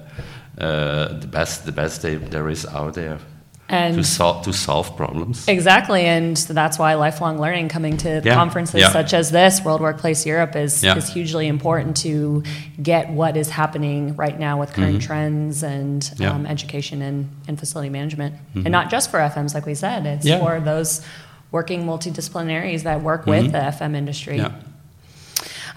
uh, 0.57 1.19
the 1.19 1.27
best 1.27 1.67
the 1.67 1.71
best 1.71 2.01
there 2.01 2.50
is 2.50 2.65
out 2.65 2.95
there 2.95 3.19
and 3.70 3.96
to 3.96 4.03
solve 4.03 4.43
to 4.46 4.53
solve 4.53 4.96
problems. 4.98 5.48
Exactly, 5.48 6.01
and 6.05 6.36
that's 6.38 6.77
why 6.77 6.93
lifelong 6.96 7.39
learning, 7.39 7.70
coming 7.70 7.98
to 7.98 8.22
yeah. 8.24 8.36
conferences 8.36 8.82
yeah. 8.82 8.91
such 8.91 9.13
as 9.13 9.32
this, 9.32 9.63
World 9.63 9.82
Workplace 9.82 10.25
Europe, 10.25 10.55
is 10.55 10.84
yeah. 10.84 10.98
is 10.98 11.10
hugely 11.10 11.48
important 11.48 11.98
to 11.98 12.43
get 12.82 13.10
what 13.10 13.38
is 13.38 13.50
happening 13.50 14.15
right 14.15 14.38
now 14.38 14.60
with 14.60 14.74
current 14.74 14.98
mm-hmm. 14.98 15.05
trends 15.08 15.63
and 15.63 16.13
um, 16.22 16.46
education 16.46 17.01
and, 17.01 17.29
and 17.48 17.58
facility 17.58 17.89
management, 17.89 18.36
mm-hmm. 18.36 18.60
and 18.60 18.72
not 18.72 18.89
just 18.89 19.10
for 19.10 19.20
FMs, 19.20 19.53
like 19.53 19.65
we 19.65 19.75
said, 19.75 20.05
it's 20.05 20.27
for 20.27 20.60
those 20.60 21.05
working 21.51 21.84
multidisciplinaries 21.84 22.84
that 22.84 23.01
work 23.01 23.22
mm-hmm. 23.22 23.29
with 23.29 23.51
the 23.51 23.60
FM 23.60 23.96
industry. 23.96 24.43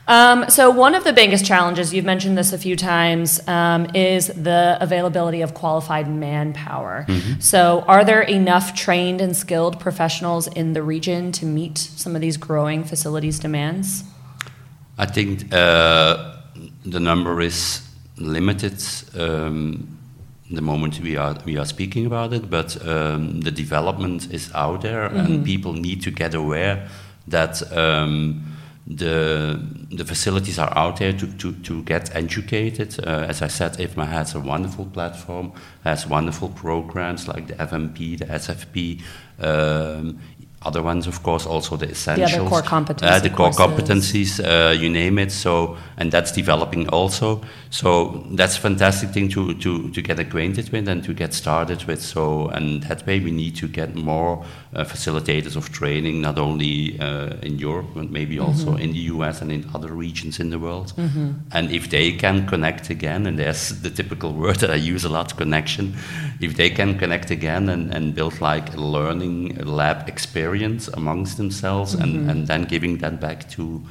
Um, 0.09 0.49
so, 0.49 0.71
one 0.71 0.95
of 0.95 1.03
the 1.03 1.13
biggest 1.13 1.45
challenges, 1.45 1.93
you've 1.93 2.05
mentioned 2.05 2.39
this 2.39 2.53
a 2.53 2.59
few 2.59 2.77
times, 2.77 3.41
um, 3.49 3.89
is 3.95 4.29
the 4.29 4.79
availability 4.81 5.41
of 5.41 5.53
qualified 5.55 6.09
manpower. 6.09 7.07
Mm-hmm. 7.09 7.41
So, 7.41 7.85
are 7.89 8.05
there 8.05 8.23
enough 8.23 8.75
trained 8.75 9.21
and 9.21 9.37
skilled 9.37 9.81
professionals 9.81 10.47
in 10.47 10.75
the 10.75 10.83
region 10.83 11.33
to 11.33 11.47
meet 11.47 11.79
some 11.79 12.15
of 12.15 12.21
these 12.21 12.37
growing 12.37 12.85
facilities 12.85 13.41
demands? 13.41 14.05
I 14.97 15.07
think 15.07 15.53
uh, 15.53 16.37
the 16.85 17.01
number 17.01 17.41
is 17.41 17.83
limited. 18.17 18.83
Um, 19.19 19.93
the 20.49 20.63
moment 20.63 21.01
we 21.01 21.17
are 21.17 21.37
we 21.45 21.59
are 21.59 21.67
speaking 21.67 22.07
about 22.07 22.33
it, 22.33 22.49
but 22.49 22.77
um, 22.87 23.41
the 23.41 23.51
development 23.51 24.33
is 24.33 24.53
out 24.55 24.83
there, 24.83 25.09
mm-hmm. 25.09 25.19
and 25.19 25.45
people 25.45 25.73
need 25.73 26.03
to 26.03 26.13
get 26.13 26.35
aware 26.35 26.89
that 27.27 27.61
um, 27.77 28.56
the 28.87 29.61
the 29.91 30.05
facilities 30.05 30.59
are 30.59 30.73
out 30.77 30.99
there 30.99 31.13
to, 31.13 31.27
to, 31.39 31.53
to 31.53 31.83
get 31.83 32.15
educated. 32.15 32.99
Uh, 33.05 33.27
as 33.29 33.43
I 33.43 33.49
said, 33.49 33.75
IFMA 33.79 34.07
has 34.07 34.35
a 34.35 34.41
wonderful 34.41 34.87
platform, 34.87 35.53
has 35.83 36.07
wonderful 36.07 36.51
programs 36.51 37.27
like 37.27 37.49
the 37.49 37.55
FMP, 37.55 38.19
the 38.19 38.27
SFP, 38.27 39.03
um, 39.41 40.21
other 40.63 40.83
ones, 40.83 41.07
of 41.07 41.23
course, 41.23 41.47
also 41.47 41.77
the 41.77 41.91
essentials. 41.91 42.33
The 42.33 42.41
other 42.41 42.49
core 42.49 42.63
competencies. 42.63 43.11
Uh, 43.11 43.21
the 43.21 43.31
core 43.31 43.51
competencies, 43.51 44.41
uh, 44.41 44.73
you 44.73 44.89
name 44.89 45.19
it. 45.19 45.31
So, 45.31 45.77
and 45.99 46.11
that's 46.11 46.33
developing 46.33 46.89
also. 46.89 47.43
So 47.71 48.25
that's 48.31 48.57
a 48.57 48.61
fantastic 48.61 49.11
thing 49.11 49.29
to, 49.31 49.55
to, 49.55 49.91
to 49.91 50.03
get 50.03 50.19
acquainted 50.19 50.71
with 50.71 50.89
and 50.89 51.05
to 51.05 51.13
get 51.13 51.35
started 51.35 51.85
with. 51.85 52.03
So, 52.03 52.49
and 52.49 52.83
that 52.85 53.07
way 53.07 53.21
we 53.21 53.31
need 53.31 53.55
to 53.57 53.69
get 53.69 53.95
more 53.95 54.45
uh, 54.75 54.85
facilitators 54.85 55.57
of 55.57 55.71
training, 55.73 56.23
not 56.23 56.39
only 56.39 56.99
uh, 57.01 57.37
in 57.43 57.59
Europe, 57.59 57.89
but 57.95 58.11
maybe 58.11 58.37
mm-hmm. 58.37 58.47
also 58.47 58.77
in 58.77 58.93
the 58.93 59.01
US 59.15 59.43
and 59.43 59.53
in 59.53 59.71
other 59.75 59.93
regions 59.93 60.41
in 60.41 60.51
the 60.51 60.59
world. 60.59 60.95
Mm-hmm. 60.97 61.33
And 61.53 61.71
if 61.71 61.91
they 61.91 62.13
can 62.13 62.47
connect 62.49 62.89
again, 62.89 63.27
and 63.27 63.39
there's 63.39 63.81
the 63.83 63.91
typical 63.91 64.33
word 64.33 64.57
that 64.57 64.71
I 64.71 64.77
use 64.77 65.05
a 65.05 65.11
lot, 65.11 65.37
connection, 65.37 65.95
if 66.41 66.57
they 66.57 66.71
can 66.71 66.99
connect 66.99 67.31
again 67.31 67.69
and, 67.69 67.93
and 67.93 68.15
build 68.15 68.41
like 68.41 68.75
a 68.75 68.81
learning 68.81 69.57
lab 69.65 70.09
experience 70.09 70.46
amongst 70.89 71.37
themselves 71.37 71.95
mm-hmm. 71.95 72.03
and, 72.03 72.31
and 72.31 72.47
then 72.47 72.65
giving 72.65 72.99
that 72.99 73.21
back 73.21 73.49
to 73.51 73.83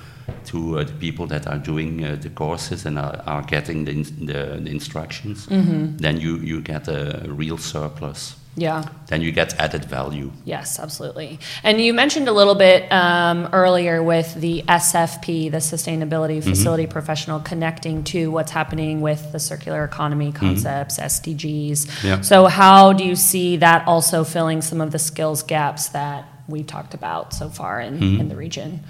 to 0.45 0.79
uh, 0.79 0.83
the 0.83 0.93
people 0.93 1.27
that 1.27 1.47
are 1.47 1.57
doing 1.57 2.03
uh, 2.03 2.17
the 2.19 2.29
courses 2.29 2.85
and 2.85 2.97
are, 2.97 3.21
are 3.25 3.43
getting 3.43 3.85
the, 3.85 3.91
in, 3.91 4.03
the, 4.25 4.59
the 4.63 4.69
instructions, 4.69 5.47
mm-hmm. 5.47 5.97
then 5.97 6.19
you, 6.19 6.37
you 6.37 6.61
get 6.61 6.87
a 6.87 7.25
real 7.27 7.57
surplus. 7.57 8.35
Yeah. 8.57 8.87
Then 9.07 9.21
you 9.21 9.33
get 9.33 9.59
added 9.59 9.83
value. 9.83 10.31
Yes, 10.45 10.79
absolutely. 10.79 11.39
And 11.61 11.81
you 11.81 11.93
mentioned 11.93 12.29
a 12.29 12.31
little 12.31 12.55
bit 12.55 12.89
um, 12.89 13.49
earlier 13.51 14.01
with 14.01 14.33
the 14.35 14.63
SFP, 14.65 15.51
the 15.51 15.57
Sustainability 15.57 16.37
mm-hmm. 16.37 16.49
Facility 16.49 16.83
mm-hmm. 16.83 16.91
Professional, 16.93 17.41
connecting 17.41 18.05
to 18.05 18.31
what's 18.31 18.51
happening 18.51 19.01
with 19.01 19.33
the 19.33 19.39
circular 19.39 19.83
economy 19.83 20.29
mm-hmm. 20.31 20.45
concepts, 20.45 20.97
mm-hmm. 20.97 21.05
SDGs. 21.05 22.03
Yeah. 22.03 22.21
So, 22.21 22.45
how 22.45 22.93
do 22.93 23.03
you 23.03 23.17
see 23.17 23.57
that 23.57 23.85
also 23.87 24.23
filling 24.23 24.61
some 24.61 24.79
of 24.79 24.91
the 24.91 24.99
skills 24.99 25.43
gaps 25.43 25.89
that 25.89 26.25
we 26.47 26.63
talked 26.63 26.93
about 26.93 27.33
so 27.33 27.49
far 27.49 27.79
in, 27.79 27.99
mm-hmm. 27.99 28.21
in 28.21 28.29
the 28.29 28.35
region? 28.35 28.81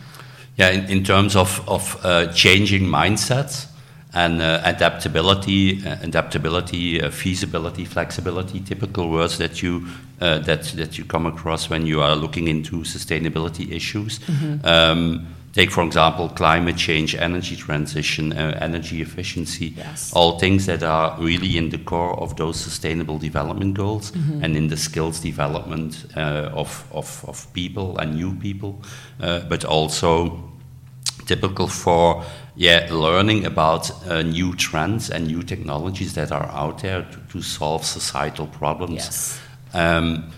Yeah, 0.57 0.69
in, 0.69 0.85
in 0.85 1.03
terms 1.03 1.35
of, 1.35 1.67
of 1.67 1.97
uh, 2.05 2.31
changing 2.33 2.83
mindsets 2.83 3.67
and 4.13 4.41
uh, 4.41 4.61
adaptability, 4.63 5.85
uh, 5.85 5.97
adaptability, 6.01 7.01
uh, 7.01 7.11
feasibility, 7.11 7.83
flexibility, 7.85 8.61
typical 8.61 9.09
words 9.09 9.37
that 9.37 9.61
you 9.61 9.85
uh, 10.21 10.39
that 10.39 10.63
that 10.77 10.97
you 10.97 11.03
come 11.03 11.25
across 11.25 11.69
when 11.69 11.85
you 11.85 12.01
are 12.01 12.15
looking 12.15 12.47
into 12.47 12.77
sustainability 12.83 13.71
issues. 13.71 14.19
Mm-hmm. 14.19 14.65
Um, 14.65 15.34
take, 15.55 15.71
for 15.71 15.83
example, 15.83 16.29
climate 16.29 16.77
change, 16.77 17.15
energy 17.15 17.55
transition, 17.55 18.33
uh, 18.33 18.57
energy 18.61 19.01
efficiency, 19.01 19.73
yes. 19.77 20.13
all 20.13 20.37
things 20.37 20.65
that 20.67 20.83
are 20.83 21.17
really 21.19 21.57
in 21.57 21.69
the 21.69 21.79
core 21.79 22.13
of 22.19 22.35
those 22.35 22.59
sustainable 22.59 23.17
development 23.17 23.73
goals 23.73 24.11
mm-hmm. 24.11 24.43
and 24.43 24.55
in 24.55 24.67
the 24.67 24.77
skills 24.77 25.19
development 25.21 26.05
uh, 26.15 26.51
of, 26.53 26.85
of, 26.91 27.25
of 27.27 27.51
people 27.53 27.97
and 27.97 28.15
new 28.15 28.35
people, 28.35 28.83
but 29.49 29.65
also 29.65 30.43
typical 31.25 31.67
for 31.67 32.23
yeah, 32.55 32.87
learning 32.91 33.45
about 33.45 33.91
uh, 34.07 34.21
new 34.21 34.53
trends 34.55 35.09
and 35.09 35.27
new 35.27 35.43
technologies 35.43 36.13
that 36.13 36.31
are 36.31 36.45
out 36.51 36.81
there 36.81 37.03
to, 37.03 37.19
to 37.29 37.41
solve 37.41 37.83
societal 37.83 38.47
problems. 38.47 38.95
Yes. 38.95 39.39
Um, 39.73 40.31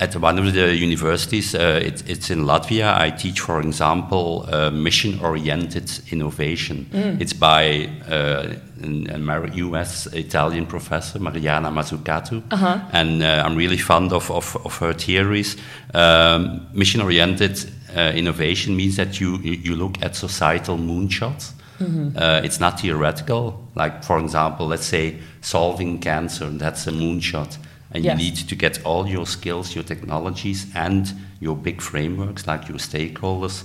at 0.00 0.14
one 0.14 0.38
of 0.38 0.52
the 0.54 0.76
universities, 0.76 1.54
uh, 1.54 1.80
it, 1.82 2.08
it's 2.08 2.30
in 2.30 2.44
Latvia. 2.44 2.96
I 2.96 3.10
teach, 3.10 3.40
for 3.40 3.60
example, 3.60 4.46
uh, 4.48 4.70
mission-oriented 4.70 5.90
innovation. 6.12 6.86
Mm. 6.92 7.20
It's 7.20 7.32
by 7.32 7.90
uh, 8.08 8.54
an 8.82 9.52
U.S. 9.54 10.06
Italian 10.06 10.66
professor 10.66 11.18
Mariana 11.18 11.70
Mazzucato, 11.70 12.42
-huh. 12.48 12.80
and 12.92 13.22
uh, 13.22 13.44
I'm 13.44 13.56
really 13.56 13.78
fond 13.78 14.12
of, 14.12 14.30
of, 14.30 14.56
of 14.64 14.78
her 14.78 14.94
theories. 14.94 15.56
Um, 15.94 16.60
mission-oriented 16.72 17.68
uh, 17.96 18.16
innovation 18.16 18.76
means 18.76 18.96
that 18.96 19.18
you, 19.18 19.40
you 19.42 19.76
look 19.76 19.96
at 20.02 20.16
societal 20.16 20.76
moonshots. 20.76 21.54
Mm-hmm. 21.80 22.16
Uh, 22.16 22.44
it's 22.44 22.58
not 22.58 22.80
theoretical. 22.80 23.52
Like, 23.74 24.04
for 24.04 24.18
example, 24.18 24.66
let's 24.66 24.86
say 24.86 25.14
solving 25.40 26.00
cancer, 26.00 26.58
that's 26.58 26.86
a 26.86 26.90
moonshot. 26.90 27.58
And 27.90 28.04
yes. 28.04 28.18
you 28.18 28.24
need 28.24 28.36
to 28.36 28.54
get 28.54 28.84
all 28.84 29.06
your 29.06 29.26
skills, 29.26 29.74
your 29.74 29.84
technologies, 29.84 30.66
and 30.74 31.12
your 31.40 31.56
big 31.56 31.80
frameworks, 31.80 32.46
like 32.46 32.68
your 32.68 32.78
stakeholders, 32.78 33.64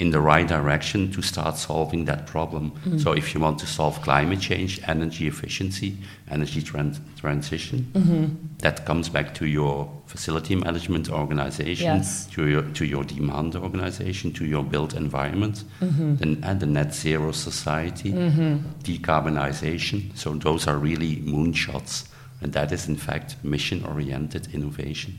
in 0.00 0.10
the 0.10 0.20
right 0.20 0.48
direction 0.48 1.10
to 1.12 1.22
start 1.22 1.56
solving 1.56 2.04
that 2.06 2.26
problem. 2.26 2.72
Mm-hmm. 2.72 2.98
So, 2.98 3.12
if 3.12 3.32
you 3.32 3.40
want 3.40 3.60
to 3.60 3.66
solve 3.66 4.00
climate 4.02 4.40
change, 4.40 4.80
energy 4.88 5.28
efficiency, 5.28 5.96
energy 6.28 6.62
trans- 6.62 7.00
transition, 7.16 7.90
mm-hmm. 7.92 8.34
that 8.58 8.84
comes 8.86 9.08
back 9.08 9.34
to 9.34 9.46
your 9.46 9.88
facility 10.06 10.56
management 10.56 11.10
organization, 11.10 11.96
yes. 11.98 12.26
to 12.26 12.48
your 12.48 12.62
to 12.62 12.84
your 12.84 13.04
demand 13.04 13.54
organization, 13.54 14.32
to 14.32 14.44
your 14.44 14.64
built 14.64 14.94
environment, 14.94 15.62
mm-hmm. 15.80 16.16
then 16.16 16.40
and 16.42 16.58
the 16.58 16.66
net 16.66 16.92
zero 16.92 17.30
society, 17.30 18.12
mm-hmm. 18.12 18.56
decarbonization. 18.82 20.16
So, 20.16 20.34
those 20.34 20.66
are 20.66 20.76
really 20.76 21.16
moonshots, 21.18 22.08
and 22.40 22.52
that 22.52 22.72
is 22.72 22.88
in 22.88 22.96
fact 22.96 23.36
mission 23.42 23.84
oriented 23.84 24.54
innovation. 24.54 25.18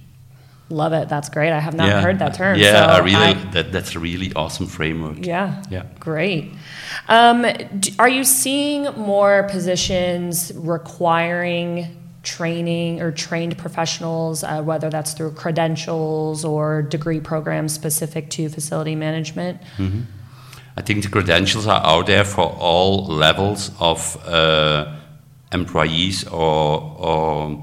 Love 0.70 0.94
it. 0.94 1.10
That's 1.10 1.30
great. 1.30 1.52
I 1.52 1.60
have 1.60 1.76
not 1.76 1.88
yeah. 1.88 2.02
heard 2.02 2.18
that 2.20 2.34
term. 2.34 2.58
Yeah, 2.58 2.88
so 2.88 2.94
I 2.94 2.98
really. 3.00 3.16
I, 3.16 3.34
that, 3.52 3.72
that's 3.72 3.96
a 3.96 4.00
really 4.00 4.34
awesome 4.34 4.66
framework. 4.66 5.24
Yeah. 5.24 5.62
Yeah. 5.70 5.86
Great. 6.00 6.54
Um, 7.08 7.46
are 8.00 8.10
you 8.10 8.24
seeing 8.24 8.86
more 8.98 9.44
positions 9.44 10.52
requiring 10.56 12.02
training 12.24 13.00
or 13.00 13.12
trained 13.12 13.56
professionals, 13.60 14.44
uh, 14.44 14.64
whether 14.64 14.90
that's 14.90 15.14
through 15.14 15.34
credentials 15.34 16.44
or 16.44 16.82
degree 16.82 17.20
programs 17.20 17.72
specific 17.72 18.32
to 18.32 18.50
facility 18.50 18.96
management? 18.96 19.62
Mm-hmm. 19.78 20.02
I 20.76 20.82
think 20.82 21.04
the 21.04 21.10
credentials 21.10 21.68
are 21.68 21.86
out 21.86 22.08
there 22.08 22.26
for 22.26 22.48
all 22.60 23.06
levels 23.06 23.70
of 23.80 24.18
uh, 24.26 24.94
employees 25.56 26.28
or, 26.28 26.96
or 27.00 27.62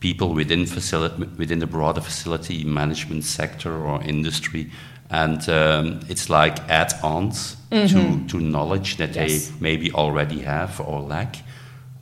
people 0.00 0.34
within 0.34 0.66
facility 0.66 1.24
within 1.38 1.58
the 1.60 1.66
broader 1.66 2.00
facility 2.00 2.64
management 2.64 3.24
sector 3.24 3.72
or 3.88 4.02
industry 4.02 4.70
and 5.10 5.48
um, 5.48 6.00
it's 6.08 6.30
like 6.30 6.58
add-ons 6.70 7.56
mm-hmm. 7.70 8.26
to, 8.26 8.28
to 8.28 8.40
knowledge 8.40 8.96
that 8.96 9.14
yes. 9.14 9.48
they 9.48 9.54
maybe 9.60 9.92
already 9.92 10.40
have 10.40 10.80
or 10.80 11.00
lack 11.00 11.36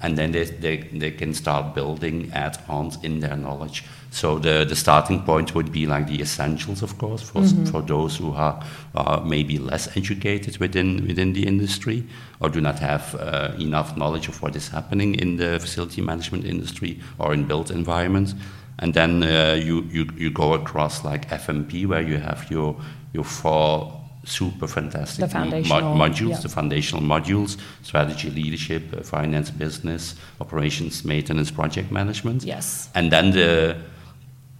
and 0.00 0.16
then 0.16 0.32
they, 0.32 0.44
they, 0.44 0.76
they 1.02 1.10
can 1.10 1.34
start 1.34 1.74
building 1.74 2.30
add-ons 2.32 2.96
in 3.02 3.20
their 3.20 3.36
knowledge 3.36 3.84
so 4.10 4.38
the, 4.38 4.64
the 4.64 4.74
starting 4.74 5.22
point 5.22 5.54
would 5.54 5.70
be 5.70 5.86
like 5.86 6.06
the 6.08 6.20
essentials 6.20 6.82
of 6.82 6.98
course 6.98 7.22
for, 7.22 7.40
mm-hmm. 7.40 7.64
for 7.66 7.80
those 7.80 8.16
who 8.16 8.32
are, 8.32 8.62
are 8.94 9.24
maybe 9.24 9.58
less 9.58 9.96
educated 9.96 10.58
within, 10.58 11.06
within 11.06 11.32
the 11.32 11.46
industry 11.46 12.04
or 12.40 12.48
do 12.48 12.60
not 12.60 12.78
have 12.78 13.14
uh, 13.14 13.52
enough 13.58 13.96
knowledge 13.96 14.28
of 14.28 14.42
what 14.42 14.56
is 14.56 14.68
happening 14.68 15.14
in 15.14 15.36
the 15.36 15.60
facility 15.60 16.00
management 16.00 16.44
industry 16.44 17.00
or 17.18 17.32
in 17.32 17.44
built 17.44 17.70
environments 17.70 18.34
and 18.80 18.94
then 18.94 19.22
uh, 19.22 19.58
you, 19.62 19.82
you, 19.90 20.08
you 20.16 20.30
go 20.30 20.54
across 20.54 21.04
like 21.04 21.28
FMP 21.28 21.86
where 21.86 22.02
you 22.02 22.18
have 22.18 22.50
your, 22.50 22.76
your 23.12 23.24
four 23.24 23.96
super 24.24 24.66
fantastic 24.66 25.28
the 25.30 25.38
mo- 25.38 25.94
modules, 25.94 26.30
yeah. 26.30 26.38
the 26.38 26.48
foundational 26.48 27.02
modules, 27.02 27.58
strategy, 27.82 28.30
leadership, 28.30 28.82
uh, 28.96 29.02
finance, 29.02 29.50
business, 29.50 30.14
operations, 30.40 31.04
maintenance, 31.04 31.50
project 31.50 31.90
management. 31.90 32.42
Yes. 32.42 32.90
And 32.94 33.10
then 33.10 33.30
the 33.32 33.76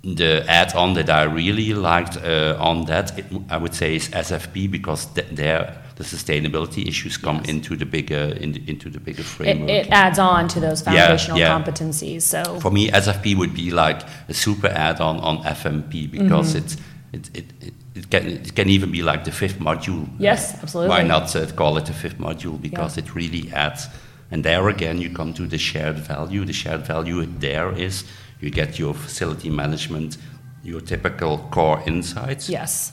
the 0.03 0.45
add-on 0.49 0.95
that 0.95 1.11
I 1.11 1.25
really 1.25 1.75
liked 1.75 2.17
uh, 2.17 2.57
on 2.59 2.87
that, 2.87 3.19
it, 3.19 3.27
I 3.51 3.59
would 3.59 3.75
say, 3.75 3.97
is 3.97 4.09
SFP 4.09 4.71
because 4.71 5.07
th- 5.07 5.29
there 5.31 5.77
the 5.97 6.05
sustainability 6.07 6.89
issues 6.89 7.19
come 7.19 7.37
yes. 7.37 7.49
into 7.49 7.77
the 7.77 7.85
bigger 7.85 8.35
in 8.41 8.53
the, 8.53 8.63
into 8.67 8.89
the 8.89 8.99
bigger 8.99 9.23
framework. 9.23 9.69
It, 9.69 9.87
it, 9.87 9.93
adds 9.93 10.19
on 10.19 10.49
to 10.49 10.59
those 10.59 10.81
foundational 10.81 11.39
yeah, 11.39 11.49
yeah. 11.49 11.63
competencies. 11.63 12.23
So 12.23 12.59
for 12.61 12.71
me, 12.71 12.91
SFP 12.91 13.37
would 13.37 13.55
be 13.55 13.71
like 13.71 14.01
a 14.29 14.33
super 14.33 14.69
add-on 14.69 15.21
on 15.21 15.43
FMP 15.45 16.11
because 16.11 16.55
mm-hmm. 16.55 16.65
it's 16.65 16.77
it, 17.13 17.37
it, 17.37 17.45
it, 17.61 17.75
it, 17.95 18.11
can, 18.11 18.27
it 18.29 18.55
can 18.55 18.69
even 18.71 18.91
be 18.91 19.03
like 19.03 19.25
the 19.25 19.33
fifth 19.33 19.59
module. 19.59 20.09
Yes, 20.19 20.55
absolutely. 20.63 20.89
Why 20.89 21.03
not 21.03 21.37
uh, 21.37 21.47
call 21.53 21.77
it 21.77 21.85
the 21.85 21.93
fifth 21.93 22.17
module? 22.17 22.59
Because 22.61 22.97
yeah. 22.97 23.05
it 23.05 23.15
really 23.15 23.53
adds. 23.53 23.89
And 24.31 24.43
there 24.43 24.69
again, 24.69 24.99
you 25.03 25.11
come 25.11 25.35
to 25.35 25.47
the 25.47 25.59
shared 25.59 25.99
value. 25.99 26.47
The 26.47 26.55
shared 26.55 26.87
value 26.87 27.27
there 27.27 27.73
is 27.77 28.05
you 28.41 28.51
get 28.51 28.79
your 28.79 28.95
facility 28.95 29.51
management, 29.51 30.17
your 30.63 30.81
typical 30.81 31.39
core 31.51 31.83
insights. 31.87 32.49
Yes. 32.49 32.93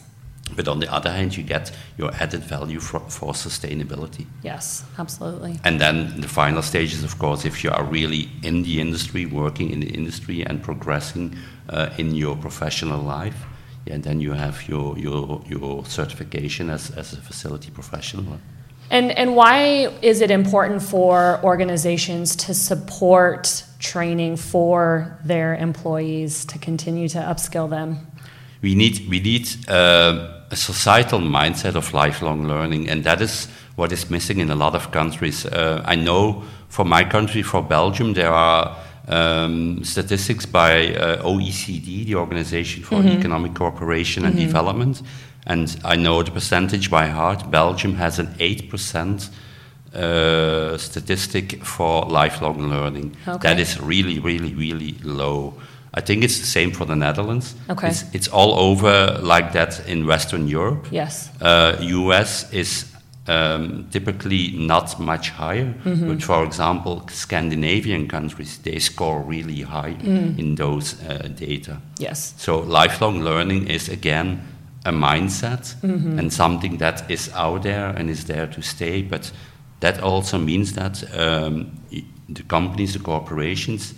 But 0.56 0.68
on 0.68 0.80
the 0.80 0.92
other 0.94 1.12
hand, 1.12 1.36
you 1.36 1.44
get 1.44 1.72
your 1.98 2.14
added 2.16 2.44
value 2.44 2.80
for, 2.80 3.02
for 3.02 3.34
sustainability. 3.34 4.26
Yes, 4.44 4.86
absolutely. 4.98 5.60
And 5.64 5.82
then 5.82 6.22
the 6.22 6.28
final 6.28 6.62
stages, 6.62 7.04
of 7.04 7.20
course, 7.20 7.44
if 7.44 7.64
you 7.64 7.72
are 7.72 7.84
really 7.84 8.30
in 8.44 8.64
the 8.64 8.80
industry, 8.80 9.26
working 9.26 9.72
in 9.72 9.82
the 9.82 9.90
industry, 9.90 10.46
and 10.46 10.64
progressing 10.64 11.36
uh, 11.70 11.90
in 11.98 12.16
your 12.16 12.38
professional 12.38 13.02
life, 13.02 13.46
and 13.88 14.04
then 14.04 14.22
you 14.22 14.34
have 14.34 14.68
your, 14.68 14.98
your, 14.98 15.42
your 15.48 15.86
certification 15.86 16.70
as, 16.70 16.92
as 16.92 17.14
a 17.14 17.18
facility 17.18 17.72
professional. 17.72 18.40
And, 18.90 19.12
and 19.12 19.36
why 19.36 19.90
is 20.02 20.22
it 20.22 20.32
important 20.32 20.82
for 20.82 21.40
organizations 21.44 22.36
to 22.38 22.54
support 22.54 23.64
training 23.80 24.38
for 24.38 25.20
their 25.26 25.56
employees 25.56 26.46
to 26.46 26.58
continue 26.60 27.10
to 27.10 27.20
upskill 27.20 27.70
them? 27.70 28.08
We 28.62 28.76
need, 28.76 29.08
we 29.10 29.20
need 29.20 29.50
uh, 29.68 30.42
a 30.50 30.56
societal 30.56 31.20
mindset 31.20 31.76
of 31.76 31.94
lifelong 31.94 32.48
learning, 32.48 32.90
and 32.90 33.04
that 33.04 33.22
is 33.22 33.48
what 33.76 33.92
is 33.92 34.10
missing 34.10 34.40
in 34.40 34.50
a 34.50 34.56
lot 34.56 34.74
of 34.74 34.92
countries. 34.92 35.46
Uh, 35.46 35.82
I 35.86 35.96
know 35.96 36.44
for 36.70 36.86
my 36.86 37.04
country, 37.04 37.44
for 37.44 37.62
Belgium, 37.62 38.14
there 38.14 38.32
are 38.32 38.76
um, 39.08 39.84
statistics 39.84 40.46
by 40.46 40.96
uh, 40.96 41.24
OECD, 41.24 42.06
the 42.06 42.16
Organization 42.16 42.84
for 42.84 42.96
mm-hmm. 42.96 43.20
Economic 43.20 43.54
Cooperation 43.54 44.26
and 44.26 44.36
mm-hmm. 44.36 44.46
Development, 44.46 45.02
and 45.48 45.80
I 45.84 45.96
know 45.96 46.22
the 46.24 46.32
percentage 46.32 46.92
by 46.92 47.08
heart. 47.08 47.50
Belgium 47.50 47.96
has 47.96 48.20
an 48.20 48.28
8% 48.38 49.30
uh, 49.96 50.78
statistic 50.78 51.64
for 51.64 52.06
lifelong 52.06 52.70
learning. 52.70 53.16
Okay. 53.26 53.48
That 53.48 53.60
is 53.60 53.80
really, 53.80 54.20
really, 54.20 54.54
really 54.54 54.98
low. 55.04 55.54
I 55.94 56.02
think 56.02 56.24
it's 56.24 56.40
the 56.40 56.46
same 56.46 56.72
for 56.72 56.84
the 56.86 56.96
Netherlands. 56.96 57.56
Okay. 57.70 57.88
It's, 57.88 58.04
it's 58.14 58.28
all 58.28 58.60
over 58.60 59.20
like 59.22 59.54
that 59.54 59.88
in 59.88 60.06
Western 60.06 60.50
Europe. 60.50 60.90
Yes. 60.92 61.30
Uh, 61.42 61.78
US 61.80 62.52
is 62.52 62.86
um, 63.28 63.88
typically 63.90 64.52
not 64.52 65.00
much 65.00 65.30
higher. 65.30 65.74
Mm-hmm. 65.86 66.10
But 66.10 66.24
for 66.24 66.44
example, 66.44 67.08
Scandinavian 67.08 68.10
countries, 68.10 68.58
they 68.58 68.80
score 68.80 69.22
really 69.22 69.62
high 69.62 69.94
mm. 69.94 70.38
in 70.38 70.56
those 70.56 71.02
uh, 71.04 71.30
data. 71.34 71.78
Yes. 72.00 72.34
So 72.38 72.60
lifelong 72.60 73.22
learning 73.22 73.68
is 73.68 73.88
again 73.88 74.42
a 74.88 74.92
mindset 74.92 75.76
mm-hmm. 75.82 76.18
and 76.18 76.32
something 76.32 76.78
that 76.78 77.12
is 77.12 77.30
out 77.34 77.64
there 77.64 77.90
and 77.90 78.10
is 78.10 78.26
there 78.26 78.48
to 78.48 78.62
stay. 78.62 79.02
But 79.02 79.32
that 79.82 80.02
also 80.02 80.38
means 80.38 80.74
that 80.74 81.04
um, 81.14 81.72
the 82.30 82.44
companies, 82.44 82.94
the 82.94 83.00
corporations, 83.00 83.94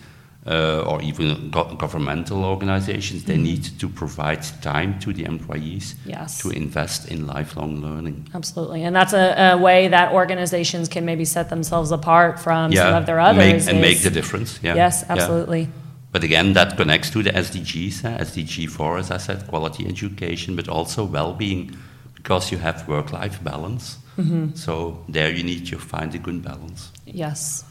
uh, 0.47 0.83
or 0.87 1.01
even 1.01 1.51
go- 1.51 1.75
governmental 1.75 2.43
organizations, 2.43 3.23
they 3.23 3.35
mm-hmm. 3.35 3.43
need 3.43 3.79
to 3.79 3.87
provide 3.87 4.41
time 4.61 4.99
to 4.99 5.13
the 5.13 5.23
employees 5.25 5.95
yes. 6.05 6.41
to 6.41 6.49
invest 6.49 7.07
in 7.09 7.27
lifelong 7.27 7.81
learning. 7.81 8.27
Absolutely. 8.33 8.83
And 8.83 8.95
that's 8.95 9.13
a, 9.13 9.51
a, 9.53 9.57
way 9.57 9.89
that 9.89 10.11
organizations 10.11 10.89
can 10.89 11.05
maybe 11.05 11.25
set 11.25 11.49
themselves 11.49 11.91
apart 11.91 12.39
from 12.39 12.71
yeah, 12.71 12.83
some 12.83 12.95
of 12.95 13.05
their 13.05 13.19
others. 13.19 13.65
Make, 13.65 13.73
and 13.73 13.81
make 13.81 14.01
the 14.01 14.09
difference. 14.09 14.59
Yeah. 14.63 14.75
Yes, 14.75 15.03
absolutely. 15.07 15.61
Yeah. 15.61 15.67
But 16.11 16.23
again, 16.23 16.53
that 16.53 16.75
connects 16.75 17.09
to 17.11 17.21
the 17.21 17.29
SDGs. 17.31 18.03
Uh, 18.03 18.17
SDG 18.23 18.69
4, 18.69 18.97
as 18.97 19.11
I 19.11 19.17
said, 19.17 19.47
quality 19.47 19.87
education, 19.87 20.55
but 20.55 20.67
also 20.67 21.03
well 21.05 21.33
being, 21.33 21.77
because 22.15 22.51
you 22.51 22.57
have 22.57 22.87
work 22.87 23.13
life 23.13 23.43
balance. 23.43 23.99
Mm-hmm. 24.17 24.55
So 24.55 25.03
there 25.07 25.31
you 25.31 25.43
need 25.43 25.67
to 25.67 25.77
find 25.77 26.13
a 26.15 26.17
good 26.17 26.43
balance. 26.43 26.91
Yes. 27.05 27.63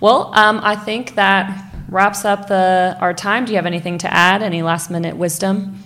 Well, 0.00 0.32
um, 0.34 0.60
I 0.62 0.74
think 0.74 1.14
that 1.14 1.72
wraps 1.88 2.24
up 2.24 2.48
the, 2.48 2.96
our 3.00 3.14
time. 3.14 3.44
Do 3.44 3.52
you 3.52 3.56
have 3.56 3.66
anything 3.66 3.98
to 3.98 4.12
add? 4.12 4.42
Any 4.42 4.62
last 4.62 4.90
minute 4.90 5.16
wisdom? 5.16 5.84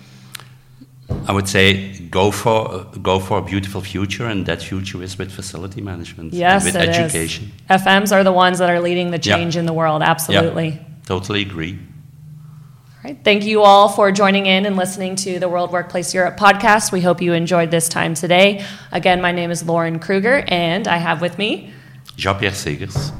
I 1.27 1.33
would 1.33 1.47
say 1.47 1.99
go 2.09 2.31
for 2.31 2.85
go 3.01 3.19
for 3.19 3.37
a 3.39 3.41
beautiful 3.41 3.81
future, 3.81 4.25
and 4.25 4.45
that 4.45 4.61
future 4.61 5.01
is 5.03 5.17
with 5.17 5.31
facility 5.31 5.81
management. 5.81 6.33
Yes, 6.33 6.65
with 6.65 6.75
it 6.75 6.89
education. 6.89 7.51
Is. 7.69 7.81
FMs 7.81 8.11
are 8.11 8.23
the 8.23 8.31
ones 8.31 8.59
that 8.59 8.69
are 8.69 8.79
leading 8.79 9.11
the 9.11 9.19
change 9.19 9.55
in 9.55 9.65
the 9.65 9.73
world. 9.73 10.01
Absolutely. 10.01 10.79
Totally 11.07 11.43
agree. 11.43 11.79
All 11.79 13.01
right. 13.05 13.17
Thank 13.23 13.45
you 13.45 13.61
all 13.61 13.87
for 13.87 14.11
joining 14.11 14.45
in 14.45 14.65
and 14.65 14.75
listening 14.75 15.15
to 15.15 15.39
the 15.39 15.47
World 15.47 15.71
Workplace 15.71 16.13
Europe 16.13 16.35
podcast. 16.35 16.91
We 16.91 16.99
hope 16.99 17.21
you 17.21 17.31
enjoyed 17.31 17.71
this 17.71 17.87
time 17.87 18.13
today. 18.13 18.65
Again, 18.91 19.21
my 19.21 19.31
name 19.31 19.49
is 19.49 19.63
Lauren 19.63 19.99
Krueger, 19.99 20.43
and 20.49 20.85
I 20.85 20.97
have 20.97 21.21
with 21.21 21.37
me 21.37 21.71
Jean 22.17 22.37
Pierre 22.37 22.51
Segers. 22.51 23.13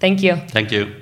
Thank 0.00 0.22
you. 0.22 0.36
Thank 0.48 0.72
you. 0.72 0.94